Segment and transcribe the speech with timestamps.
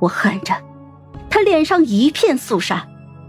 [0.00, 0.54] 我喊着，
[1.28, 2.86] 他脸上一片肃杀，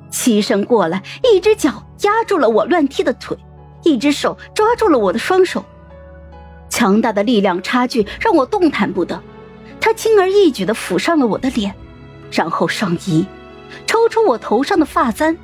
[0.09, 3.37] 起身过来，一只脚压住了我乱踢的腿，
[3.83, 5.63] 一只手抓住了我的双手。
[6.69, 9.21] 强大的力量差距让我动弹不得，
[9.81, 11.73] 他轻而易举地抚上了我的脸，
[12.31, 13.25] 然后上衣，
[13.87, 15.35] 抽出我头上的发簪，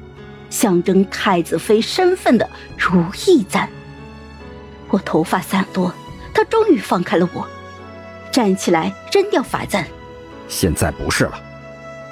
[0.49, 2.47] 象征太子妃身份的
[2.77, 3.67] 如意簪。
[4.89, 5.91] 我头发散落，
[6.33, 7.45] 他终于放开了我，
[8.31, 9.83] 站起来扔掉发簪。
[10.47, 11.39] 现在不是了。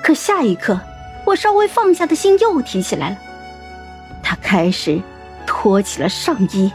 [0.02, 0.80] 可下一刻，
[1.26, 3.18] 我稍微放下的心又提起来了。
[4.22, 5.02] 他开始
[5.46, 6.72] 脱起了上衣。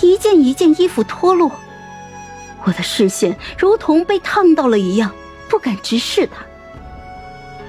[0.00, 1.50] 一件一件衣服脱落，
[2.64, 5.10] 我的视线如同被烫到了一样，
[5.48, 6.44] 不敢直视他。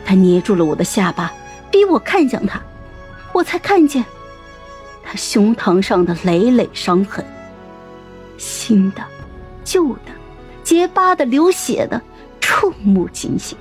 [0.05, 1.34] 他捏住了我的下巴，
[1.71, 2.62] 逼我看向他，
[3.32, 4.05] 我才看见
[5.04, 7.26] 他胸膛上的累累伤痕，
[8.38, 9.02] 新的、
[9.63, 10.12] 旧的、
[10.63, 11.99] 结疤的、流血的，
[12.53, 13.57] 触目惊心。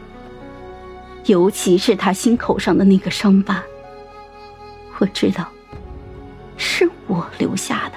[1.24, 3.62] 尤其是他心口上的那个伤疤，
[4.98, 5.48] 我知道
[6.58, 7.92] 是我留下的。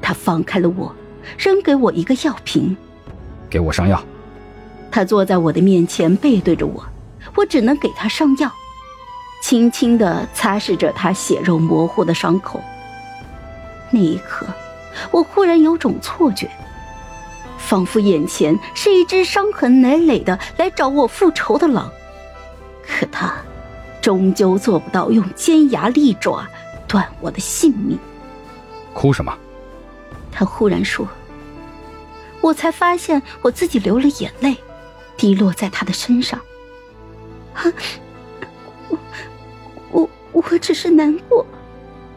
[0.00, 0.94] 他放开了我，
[1.36, 2.76] 扔给我一个药瓶，
[3.48, 4.00] 给我上药。
[4.88, 6.84] 他坐在我的面前，背对着我，
[7.34, 8.52] 我只能给他上药，
[9.42, 12.62] 轻轻的擦拭着他血肉模糊的伤口。
[13.90, 14.46] 那一刻，
[15.10, 16.48] 我忽然有种错觉，
[17.60, 21.88] 仿佛眼前是一只伤痕累累的来找我复仇的狼，
[22.82, 23.36] 可他
[24.00, 26.44] 终究做不到用尖牙利爪
[26.88, 27.96] 断我的性命。
[28.92, 29.32] 哭什么？
[30.32, 31.06] 他忽然说
[32.40, 34.56] ：“我才发现我自己流了眼泪，
[35.16, 36.40] 滴落在他的身上。
[38.88, 38.98] 我
[39.92, 41.46] 我我只是难过。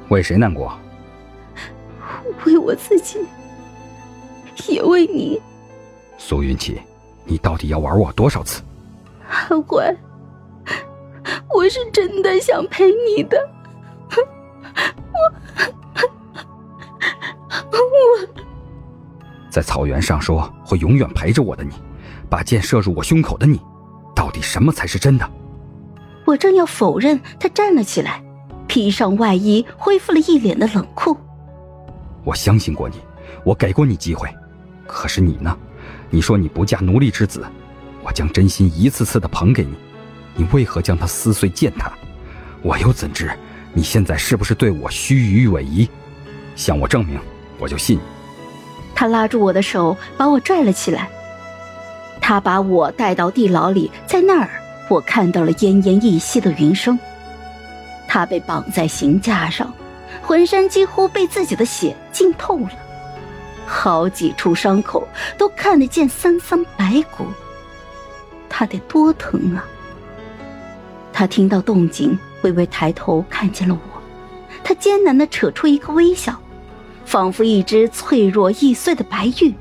[0.10, 0.76] 为谁难过？
[2.46, 3.20] 为我自己，
[4.68, 5.42] 也为你。
[6.18, 6.82] 苏云奇，
[7.26, 8.62] 你到底要玩我多少次？
[9.28, 9.96] 阿欢，
[11.54, 13.38] 我是真的想陪你的。”
[17.72, 18.28] 我我
[19.50, 21.74] 在草原上说会永远陪着我的你，
[22.30, 23.60] 把箭射入我胸口的你，
[24.16, 25.30] 到底什么才是真的？
[26.26, 28.24] 我正要否认，他站了起来，
[28.68, 31.16] 披上外衣，恢复了一脸的冷酷。
[32.24, 32.96] 我相信过你，
[33.44, 34.28] 我给过你机会，
[34.86, 35.56] 可是你呢？
[36.10, 37.44] 你说你不嫁奴隶之子，
[38.04, 39.74] 我将真心一次次的捧给你，
[40.36, 41.92] 你为何将它撕碎践踏？
[42.62, 43.32] 我又怎知
[43.74, 45.88] 你现在是不是对我虚与委蛇？
[46.56, 47.20] 向我证明，
[47.58, 48.02] 我就信你。
[48.96, 51.10] 他拉住我的手，把我拽了起来。
[52.22, 54.50] 他把我带到地牢里，在那儿，
[54.88, 56.98] 我看到了奄奄一息的云生。
[58.08, 59.74] 他被绑在刑架上，
[60.22, 62.70] 浑身几乎被自己的血浸透了，
[63.66, 65.08] 好几处伤口
[65.38, 67.26] 都看得见三三白骨。
[68.50, 69.66] 他得多疼啊！
[71.12, 74.02] 他听到动静，微微抬头看见了我，
[74.64, 76.40] 他艰难的扯出一个微笑。
[77.06, 79.54] 仿佛一只脆弱易碎的白玉，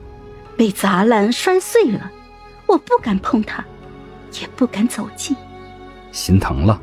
[0.57, 2.11] 被砸烂摔碎了。
[2.67, 3.65] 我不敢碰它，
[4.41, 5.37] 也不敢走近。
[6.13, 6.81] 心疼了？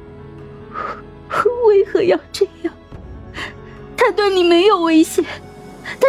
[1.68, 2.74] 为何要这样？
[3.96, 5.24] 他对你没有威胁，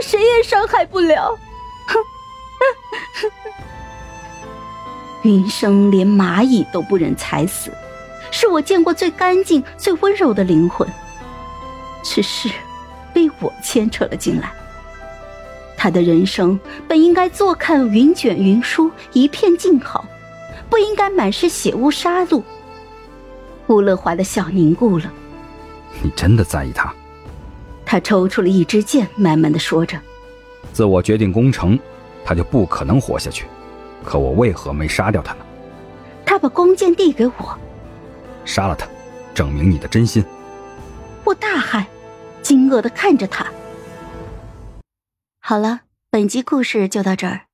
[0.00, 1.38] 谁也伤害不了。
[5.22, 7.70] 云生连蚂蚁都不忍踩死，
[8.30, 10.88] 是我见过最干净、最温柔的灵魂。
[12.02, 12.50] 只是。
[13.12, 14.52] 被我牵扯了进来。
[15.76, 20.04] 他的人生本应该坐看云卷云舒，一片静好，
[20.70, 22.40] 不应该满是血污杀戮。
[23.66, 25.12] 吴乐华的笑凝固了。
[26.04, 26.89] 你真的在意他？
[27.90, 30.00] 他抽出了一支箭，慢慢的说着
[30.72, 31.76] ：“自我决定攻城，
[32.24, 33.46] 他就不可能活下去。
[34.04, 35.44] 可我为何没杀掉他呢？”
[36.24, 37.58] 他把弓箭递给我。
[38.44, 38.86] 杀了他，
[39.34, 40.24] 证明你的真心。
[41.24, 41.84] 我大喊。
[42.42, 43.44] 惊愕的看着他。
[45.40, 45.80] 好了，
[46.10, 47.46] 本集故事就到这儿，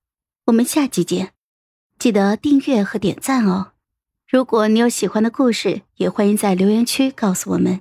[0.48, 1.30] 我们下集见，
[1.98, 3.68] 记得订阅和点赞哦。
[4.30, 7.80] 如果你有喜欢的故事，也欢迎在留言区告诉我们。